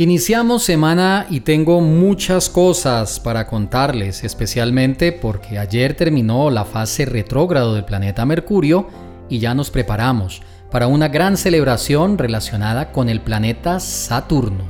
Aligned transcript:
Iniciamos 0.00 0.62
semana 0.62 1.26
y 1.28 1.40
tengo 1.40 1.82
muchas 1.82 2.48
cosas 2.48 3.20
para 3.20 3.46
contarles, 3.46 4.24
especialmente 4.24 5.12
porque 5.12 5.58
ayer 5.58 5.92
terminó 5.92 6.48
la 6.48 6.64
fase 6.64 7.04
retrógrado 7.04 7.74
del 7.74 7.84
planeta 7.84 8.24
Mercurio 8.24 8.88
y 9.28 9.40
ya 9.40 9.52
nos 9.52 9.70
preparamos 9.70 10.40
para 10.70 10.86
una 10.86 11.08
gran 11.08 11.36
celebración 11.36 12.16
relacionada 12.16 12.92
con 12.92 13.10
el 13.10 13.20
planeta 13.20 13.78
Saturno. 13.78 14.64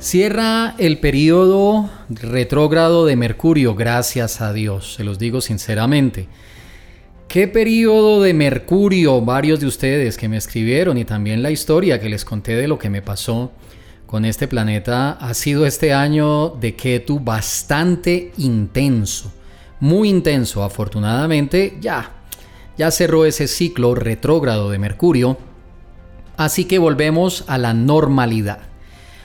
Cierra 0.00 0.74
el 0.76 0.98
periodo 0.98 1.88
retrógrado 2.08 3.06
de 3.06 3.14
Mercurio, 3.14 3.76
gracias 3.76 4.40
a 4.40 4.52
Dios, 4.52 4.94
se 4.94 5.04
los 5.04 5.20
digo 5.20 5.40
sinceramente. 5.40 6.26
¿Qué 7.32 7.48
periodo 7.48 8.20
de 8.20 8.34
Mercurio? 8.34 9.22
Varios 9.22 9.58
de 9.58 9.64
ustedes 9.64 10.18
que 10.18 10.28
me 10.28 10.36
escribieron 10.36 10.98
y 10.98 11.06
también 11.06 11.42
la 11.42 11.50
historia 11.50 11.98
que 11.98 12.10
les 12.10 12.26
conté 12.26 12.56
de 12.56 12.68
lo 12.68 12.78
que 12.78 12.90
me 12.90 13.00
pasó 13.00 13.52
con 14.04 14.26
este 14.26 14.48
planeta 14.48 15.12
ha 15.12 15.32
sido 15.32 15.64
este 15.64 15.94
año 15.94 16.50
de 16.50 16.76
Ketu 16.76 17.20
bastante 17.20 18.32
intenso, 18.36 19.32
muy 19.80 20.10
intenso. 20.10 20.62
Afortunadamente 20.62 21.78
ya, 21.80 22.10
ya 22.76 22.90
cerró 22.90 23.24
ese 23.24 23.48
ciclo 23.48 23.94
retrógrado 23.94 24.68
de 24.68 24.78
Mercurio, 24.78 25.38
así 26.36 26.66
que 26.66 26.78
volvemos 26.78 27.44
a 27.46 27.56
la 27.56 27.72
normalidad. 27.72 28.58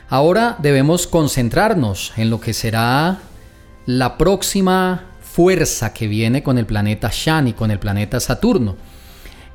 Ahora 0.08 0.56
debemos 0.60 1.08
concentrarnos 1.08 2.14
en 2.16 2.30
lo 2.30 2.40
que 2.40 2.54
será 2.54 3.20
la 3.86 4.18
próxima 4.18 5.17
fuerza 5.38 5.94
que 5.94 6.08
viene 6.08 6.42
con 6.42 6.58
el 6.58 6.66
planeta 6.66 7.12
Shani, 7.14 7.54
con 7.54 7.70
el 7.70 7.78
planeta 7.78 8.20
Saturno. 8.20 8.76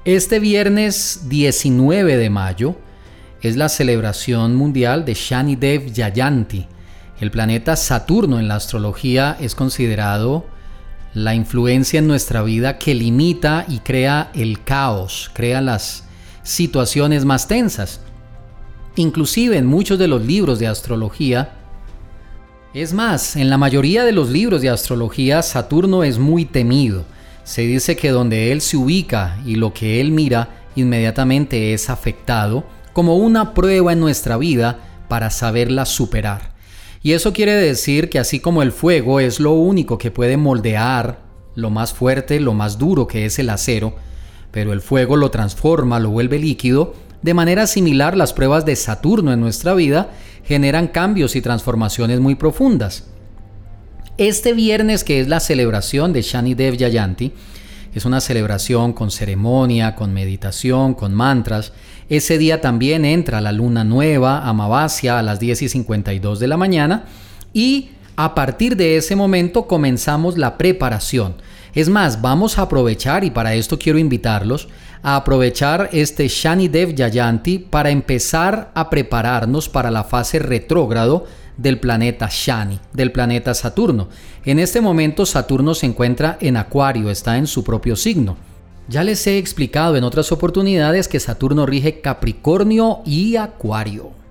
Este 0.04 0.38
viernes 0.38 1.22
19 1.28 2.18
de 2.18 2.30
mayo 2.30 2.76
es 3.40 3.56
la 3.56 3.68
celebración 3.68 4.54
mundial 4.54 5.04
de 5.04 5.14
Shani 5.14 5.56
Dev 5.56 5.92
Yayanti. 5.92 6.68
El 7.18 7.32
planeta 7.32 7.74
Saturno 7.74 8.38
en 8.38 8.46
la 8.46 8.54
astrología 8.54 9.36
es 9.40 9.56
considerado 9.56 10.46
la 11.14 11.34
influencia 11.34 11.98
en 11.98 12.06
nuestra 12.06 12.44
vida 12.44 12.78
que 12.78 12.94
limita 12.94 13.64
y 13.66 13.80
crea 13.80 14.30
el 14.34 14.62
caos, 14.62 15.32
crea 15.34 15.60
las 15.60 16.04
situaciones 16.44 17.24
más 17.24 17.48
tensas. 17.48 17.98
Inclusive 18.94 19.56
en 19.56 19.66
muchos 19.66 19.98
de 19.98 20.06
los 20.06 20.24
libros 20.24 20.60
de 20.60 20.68
astrología 20.68 21.54
es 22.80 22.94
más, 22.94 23.36
en 23.36 23.50
la 23.50 23.58
mayoría 23.58 24.04
de 24.04 24.12
los 24.12 24.30
libros 24.30 24.62
de 24.62 24.70
astrología 24.70 25.42
Saturno 25.42 26.04
es 26.04 26.18
muy 26.18 26.46
temido. 26.46 27.04
Se 27.44 27.62
dice 27.62 27.96
que 27.96 28.10
donde 28.10 28.50
él 28.50 28.62
se 28.62 28.78
ubica 28.78 29.38
y 29.44 29.56
lo 29.56 29.74
que 29.74 30.00
él 30.00 30.10
mira 30.10 30.64
inmediatamente 30.74 31.74
es 31.74 31.90
afectado 31.90 32.64
como 32.94 33.16
una 33.16 33.52
prueba 33.52 33.92
en 33.92 34.00
nuestra 34.00 34.38
vida 34.38 34.78
para 35.08 35.28
saberla 35.28 35.84
superar. 35.84 36.52
Y 37.02 37.12
eso 37.12 37.34
quiere 37.34 37.52
decir 37.52 38.08
que 38.08 38.18
así 38.18 38.40
como 38.40 38.62
el 38.62 38.72
fuego 38.72 39.20
es 39.20 39.38
lo 39.38 39.52
único 39.52 39.98
que 39.98 40.10
puede 40.10 40.38
moldear 40.38 41.20
lo 41.54 41.68
más 41.68 41.92
fuerte, 41.92 42.40
lo 42.40 42.54
más 42.54 42.78
duro 42.78 43.06
que 43.06 43.26
es 43.26 43.38
el 43.38 43.50
acero, 43.50 43.96
pero 44.50 44.72
el 44.72 44.80
fuego 44.80 45.16
lo 45.16 45.30
transforma, 45.30 46.00
lo 46.00 46.10
vuelve 46.10 46.38
líquido, 46.38 46.94
de 47.22 47.34
manera 47.34 47.66
similar 47.66 48.16
las 48.16 48.32
pruebas 48.32 48.64
de 48.66 48.76
Saturno 48.76 49.32
en 49.32 49.40
nuestra 49.40 49.74
vida 49.74 50.10
generan 50.44 50.88
cambios 50.88 51.36
y 51.36 51.40
transformaciones 51.40 52.20
muy 52.20 52.34
profundas. 52.34 53.04
Este 54.18 54.52
viernes, 54.52 55.04
que 55.04 55.20
es 55.20 55.28
la 55.28 55.40
celebración 55.40 56.12
de 56.12 56.22
Shani 56.22 56.54
Dev 56.54 56.76
Yayanti, 56.76 57.32
es 57.94 58.04
una 58.04 58.20
celebración 58.20 58.92
con 58.92 59.10
ceremonia, 59.10 59.94
con 59.94 60.12
meditación, 60.12 60.94
con 60.94 61.14
mantras. 61.14 61.72
Ese 62.08 62.38
día 62.38 62.60
también 62.60 63.04
entra 63.04 63.40
la 63.40 63.52
luna 63.52 63.84
nueva, 63.84 64.48
Amavasya, 64.48 65.18
a 65.18 65.22
las 65.22 65.40
10 65.40 65.62
y 65.62 65.68
52 65.68 66.40
de 66.40 66.46
la 66.48 66.56
mañana. 66.56 67.04
Y 67.52 67.90
a 68.16 68.34
partir 68.34 68.76
de 68.76 68.96
ese 68.96 69.14
momento 69.14 69.66
comenzamos 69.66 70.38
la 70.38 70.56
preparación. 70.56 71.34
Es 71.74 71.88
más, 71.88 72.20
vamos 72.20 72.58
a 72.58 72.62
aprovechar, 72.62 73.24
y 73.24 73.30
para 73.30 73.54
esto 73.54 73.78
quiero 73.78 73.98
invitarlos, 73.98 74.68
a 75.02 75.16
aprovechar 75.16 75.88
este 75.92 76.28
Shani 76.28 76.68
Dev 76.68 76.94
Yayanti 76.94 77.58
para 77.58 77.90
empezar 77.90 78.70
a 78.74 78.90
prepararnos 78.90 79.70
para 79.70 79.90
la 79.90 80.04
fase 80.04 80.38
retrógrado 80.38 81.24
del 81.56 81.80
planeta 81.80 82.28
Shani, 82.30 82.78
del 82.92 83.10
planeta 83.10 83.54
Saturno. 83.54 84.08
En 84.44 84.58
este 84.58 84.80
momento 84.80 85.24
Saturno 85.24 85.74
se 85.74 85.86
encuentra 85.86 86.36
en 86.40 86.58
Acuario, 86.58 87.10
está 87.10 87.38
en 87.38 87.46
su 87.46 87.64
propio 87.64 87.96
signo. 87.96 88.36
Ya 88.88 89.02
les 89.02 89.26
he 89.26 89.38
explicado 89.38 89.96
en 89.96 90.04
otras 90.04 90.30
oportunidades 90.30 91.08
que 91.08 91.20
Saturno 91.20 91.64
rige 91.64 92.00
Capricornio 92.00 93.00
y 93.06 93.36
Acuario. 93.36 94.21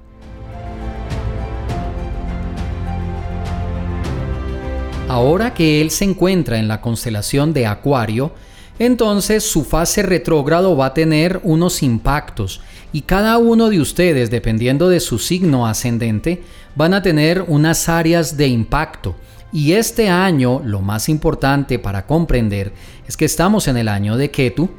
Ahora 5.11 5.53
que 5.53 5.81
él 5.81 5.91
se 5.91 6.05
encuentra 6.05 6.57
en 6.57 6.69
la 6.69 6.79
constelación 6.79 7.51
de 7.51 7.67
Acuario, 7.67 8.31
entonces 8.79 9.43
su 9.43 9.65
fase 9.65 10.03
retrógrado 10.03 10.77
va 10.77 10.85
a 10.85 10.93
tener 10.93 11.41
unos 11.43 11.83
impactos 11.83 12.61
y 12.93 13.01
cada 13.01 13.37
uno 13.37 13.69
de 13.69 13.81
ustedes, 13.81 14.31
dependiendo 14.31 14.87
de 14.87 15.01
su 15.01 15.19
signo 15.19 15.67
ascendente, 15.67 16.43
van 16.75 16.93
a 16.93 17.01
tener 17.01 17.43
unas 17.49 17.89
áreas 17.89 18.37
de 18.37 18.47
impacto. 18.47 19.17
Y 19.51 19.73
este 19.73 20.07
año, 20.07 20.61
lo 20.63 20.79
más 20.79 21.09
importante 21.09 21.77
para 21.77 22.07
comprender 22.07 22.71
es 23.05 23.17
que 23.17 23.25
estamos 23.25 23.67
en 23.67 23.75
el 23.75 23.89
año 23.89 24.15
de 24.15 24.31
Ketu 24.31 24.69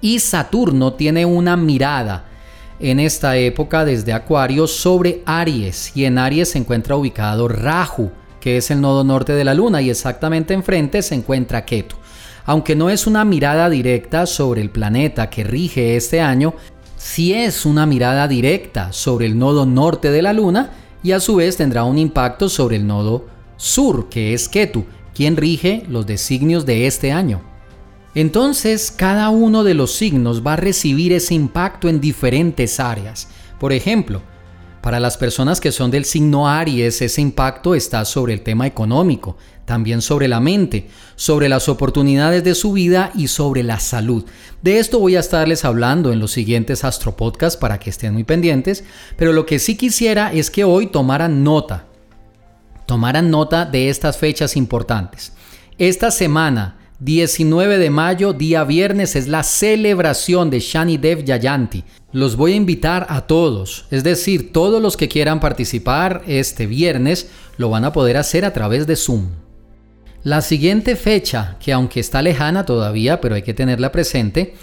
y 0.00 0.18
Saturno 0.18 0.94
tiene 0.94 1.26
una 1.26 1.58
mirada 1.58 2.24
en 2.80 3.00
esta 3.00 3.36
época 3.36 3.84
desde 3.84 4.14
Acuario 4.14 4.66
sobre 4.66 5.20
Aries 5.26 5.94
y 5.94 6.06
en 6.06 6.16
Aries 6.16 6.52
se 6.52 6.58
encuentra 6.58 6.96
ubicado 6.96 7.48
Rahu, 7.48 8.12
que 8.46 8.58
es 8.58 8.70
el 8.70 8.80
nodo 8.80 9.02
norte 9.02 9.32
de 9.32 9.42
la 9.42 9.54
luna 9.54 9.82
y 9.82 9.90
exactamente 9.90 10.54
enfrente 10.54 11.02
se 11.02 11.16
encuentra 11.16 11.64
Ketu. 11.64 11.96
Aunque 12.44 12.76
no 12.76 12.90
es 12.90 13.08
una 13.08 13.24
mirada 13.24 13.68
directa 13.68 14.24
sobre 14.24 14.62
el 14.62 14.70
planeta 14.70 15.28
que 15.30 15.42
rige 15.42 15.96
este 15.96 16.20
año, 16.20 16.54
sí 16.96 17.34
es 17.34 17.66
una 17.66 17.86
mirada 17.86 18.28
directa 18.28 18.92
sobre 18.92 19.26
el 19.26 19.36
nodo 19.36 19.66
norte 19.66 20.12
de 20.12 20.22
la 20.22 20.32
Luna 20.32 20.70
y 21.02 21.10
a 21.10 21.18
su 21.18 21.34
vez 21.34 21.56
tendrá 21.56 21.82
un 21.82 21.98
impacto 21.98 22.48
sobre 22.48 22.76
el 22.76 22.86
nodo 22.86 23.26
sur, 23.56 24.08
que 24.08 24.32
es 24.32 24.48
Ketu, 24.48 24.84
quien 25.12 25.36
rige 25.36 25.82
los 25.88 26.06
designios 26.06 26.64
de 26.64 26.86
este 26.86 27.10
año. 27.10 27.42
Entonces, 28.14 28.92
cada 28.92 29.28
uno 29.30 29.64
de 29.64 29.74
los 29.74 29.90
signos 29.90 30.46
va 30.46 30.52
a 30.52 30.56
recibir 30.56 31.12
ese 31.12 31.34
impacto 31.34 31.88
en 31.88 32.00
diferentes 32.00 32.78
áreas. 32.78 33.26
Por 33.58 33.72
ejemplo, 33.72 34.22
para 34.86 35.00
las 35.00 35.16
personas 35.16 35.60
que 35.60 35.72
son 35.72 35.90
del 35.90 36.04
signo 36.04 36.48
Aries, 36.48 37.02
ese 37.02 37.20
impacto 37.20 37.74
está 37.74 38.04
sobre 38.04 38.32
el 38.34 38.42
tema 38.42 38.68
económico, 38.68 39.36
también 39.64 40.00
sobre 40.00 40.28
la 40.28 40.38
mente, 40.38 40.86
sobre 41.16 41.48
las 41.48 41.68
oportunidades 41.68 42.44
de 42.44 42.54
su 42.54 42.70
vida 42.70 43.10
y 43.16 43.26
sobre 43.26 43.64
la 43.64 43.80
salud. 43.80 44.24
De 44.62 44.78
esto 44.78 45.00
voy 45.00 45.16
a 45.16 45.18
estarles 45.18 45.64
hablando 45.64 46.12
en 46.12 46.20
los 46.20 46.30
siguientes 46.30 46.84
astropodcasts 46.84 47.58
para 47.58 47.80
que 47.80 47.90
estén 47.90 48.12
muy 48.12 48.22
pendientes, 48.22 48.84
pero 49.16 49.32
lo 49.32 49.44
que 49.44 49.58
sí 49.58 49.76
quisiera 49.76 50.32
es 50.32 50.52
que 50.52 50.62
hoy 50.62 50.86
tomaran 50.86 51.42
nota, 51.42 51.86
tomaran 52.86 53.28
nota 53.28 53.64
de 53.64 53.88
estas 53.88 54.18
fechas 54.18 54.56
importantes. 54.56 55.32
Esta 55.78 56.12
semana, 56.12 56.78
19 57.00 57.78
de 57.78 57.90
mayo, 57.90 58.32
día 58.34 58.62
viernes, 58.62 59.16
es 59.16 59.26
la 59.26 59.42
celebración 59.42 60.48
de 60.48 60.60
Shani 60.60 60.96
Dev 60.96 61.24
Yayanti. 61.24 61.82
Los 62.16 62.36
voy 62.36 62.54
a 62.54 62.56
invitar 62.56 63.06
a 63.10 63.26
todos, 63.26 63.84
es 63.90 64.02
decir, 64.02 64.50
todos 64.50 64.80
los 64.80 64.96
que 64.96 65.06
quieran 65.06 65.38
participar 65.38 66.22
este 66.26 66.66
viernes 66.66 67.28
lo 67.58 67.68
van 67.68 67.84
a 67.84 67.92
poder 67.92 68.16
hacer 68.16 68.46
a 68.46 68.54
través 68.54 68.86
de 68.86 68.96
Zoom. 68.96 69.32
La 70.22 70.40
siguiente 70.40 70.96
fecha, 70.96 71.58
que 71.60 71.74
aunque 71.74 72.00
está 72.00 72.22
lejana 72.22 72.64
todavía, 72.64 73.20
pero 73.20 73.34
hay 73.34 73.42
que 73.42 73.52
tenerla 73.52 73.92
presente, 73.92 74.54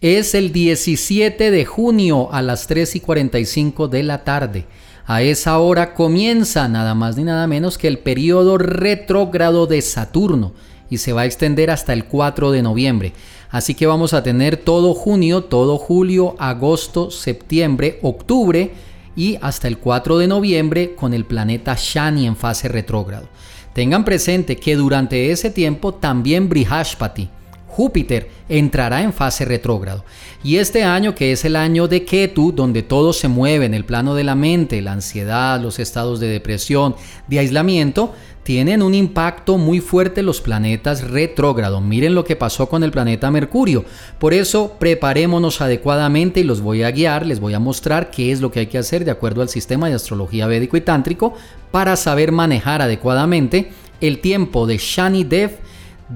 es 0.00 0.34
el 0.34 0.52
17 0.52 1.50
de 1.50 1.64
junio 1.66 2.32
a 2.32 2.40
las 2.40 2.66
3 2.66 2.96
y 2.96 3.00
45 3.00 3.88
de 3.88 4.02
la 4.04 4.24
tarde. 4.24 4.64
A 5.04 5.20
esa 5.20 5.58
hora 5.58 5.92
comienza 5.92 6.66
nada 6.66 6.94
más 6.94 7.18
ni 7.18 7.24
nada 7.24 7.46
menos 7.46 7.76
que 7.76 7.88
el 7.88 7.98
periodo 7.98 8.56
retrógrado 8.56 9.66
de 9.66 9.82
Saturno 9.82 10.54
y 10.92 10.98
se 10.98 11.14
va 11.14 11.22
a 11.22 11.24
extender 11.24 11.70
hasta 11.70 11.94
el 11.94 12.04
4 12.04 12.50
de 12.50 12.60
noviembre. 12.60 13.14
Así 13.48 13.74
que 13.74 13.86
vamos 13.86 14.12
a 14.12 14.22
tener 14.22 14.58
todo 14.58 14.92
junio, 14.92 15.44
todo 15.44 15.78
julio, 15.78 16.36
agosto, 16.38 17.10
septiembre, 17.10 17.98
octubre 18.02 18.72
y 19.16 19.38
hasta 19.40 19.68
el 19.68 19.78
4 19.78 20.18
de 20.18 20.26
noviembre 20.26 20.94
con 20.94 21.14
el 21.14 21.24
planeta 21.24 21.74
Shani 21.78 22.26
en 22.26 22.36
fase 22.36 22.68
retrógrado. 22.68 23.26
Tengan 23.72 24.04
presente 24.04 24.56
que 24.56 24.76
durante 24.76 25.30
ese 25.30 25.50
tiempo 25.50 25.94
también 25.94 26.50
Brihaspati, 26.50 27.30
Júpiter, 27.72 28.28
entrará 28.50 29.00
en 29.00 29.14
fase 29.14 29.46
retrógrado. 29.46 30.04
Y 30.44 30.56
este 30.56 30.84
año, 30.84 31.14
que 31.14 31.32
es 31.32 31.46
el 31.46 31.56
año 31.56 31.88
de 31.88 32.04
Ketu, 32.04 32.52
donde 32.52 32.82
todo 32.82 33.14
se 33.14 33.28
mueve 33.28 33.64
en 33.64 33.72
el 33.72 33.86
plano 33.86 34.14
de 34.14 34.24
la 34.24 34.34
mente, 34.34 34.82
la 34.82 34.92
ansiedad, 34.92 35.58
los 35.58 35.78
estados 35.78 36.20
de 36.20 36.28
depresión, 36.28 36.94
de 37.28 37.38
aislamiento, 37.38 38.12
tienen 38.42 38.82
un 38.82 38.94
impacto 38.94 39.56
muy 39.56 39.80
fuerte 39.80 40.22
los 40.22 40.42
planetas 40.42 41.08
retrógrados. 41.08 41.80
Miren 41.80 42.14
lo 42.14 42.24
que 42.24 42.36
pasó 42.36 42.68
con 42.68 42.82
el 42.82 42.90
planeta 42.90 43.30
Mercurio. 43.30 43.86
Por 44.18 44.34
eso 44.34 44.76
preparémonos 44.78 45.62
adecuadamente 45.62 46.40
y 46.40 46.44
los 46.44 46.60
voy 46.60 46.82
a 46.82 46.90
guiar, 46.90 47.24
les 47.24 47.40
voy 47.40 47.54
a 47.54 47.58
mostrar 47.58 48.10
qué 48.10 48.32
es 48.32 48.42
lo 48.42 48.50
que 48.50 48.60
hay 48.60 48.66
que 48.66 48.78
hacer 48.78 49.06
de 49.06 49.12
acuerdo 49.12 49.40
al 49.40 49.48
sistema 49.48 49.88
de 49.88 49.94
astrología 49.94 50.46
védico 50.46 50.76
y 50.76 50.82
tántrico 50.82 51.32
para 51.70 51.96
saber 51.96 52.32
manejar 52.32 52.82
adecuadamente 52.82 53.70
el 54.02 54.18
tiempo 54.18 54.66
de 54.66 54.76
Shani 54.76 55.24
Dev 55.24 55.58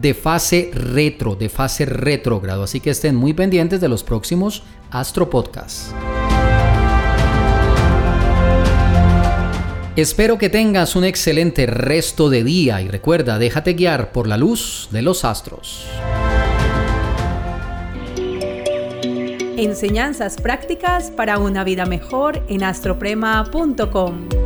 de 0.00 0.14
fase 0.14 0.70
retro, 0.72 1.34
de 1.36 1.48
fase 1.48 1.86
retrógrado. 1.86 2.62
Así 2.62 2.80
que 2.80 2.90
estén 2.90 3.16
muy 3.16 3.32
pendientes 3.32 3.80
de 3.80 3.88
los 3.88 4.04
próximos 4.04 4.62
Astro 4.90 5.30
Podcasts. 5.30 5.94
Espero 9.96 10.36
que 10.36 10.50
tengas 10.50 10.94
un 10.94 11.04
excelente 11.04 11.64
resto 11.64 12.28
de 12.28 12.44
día 12.44 12.82
y 12.82 12.88
recuerda, 12.88 13.38
déjate 13.38 13.72
guiar 13.72 14.12
por 14.12 14.26
la 14.26 14.36
luz 14.36 14.88
de 14.90 15.00
los 15.00 15.24
astros. 15.24 15.86
Enseñanzas 19.56 20.36
prácticas 20.36 21.10
para 21.10 21.38
una 21.38 21.64
vida 21.64 21.86
mejor 21.86 22.42
en 22.48 22.62
astroprema.com. 22.62 24.45